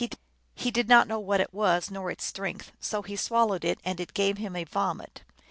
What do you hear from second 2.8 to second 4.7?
he swallowed it, and it gave him a